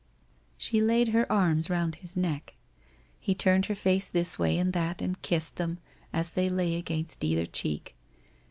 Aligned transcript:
She 0.57 0.81
laid 0.81 1.09
her 1.09 1.31
arms 1.31 1.69
round 1.69 1.97
his 1.97 2.17
neck. 2.17 2.55
He 3.19 3.35
turned 3.35 3.67
his 3.67 3.77
face 3.77 4.07
this 4.07 4.39
way 4.39 4.57
and 4.57 4.73
that 4.73 4.99
and 4.99 5.21
kissed 5.21 5.57
them, 5.57 5.77
as 6.11 6.31
they 6.31 6.49
lay 6.49 6.73
against 6.75 7.23
either 7.23 7.45
cheek. 7.45 7.93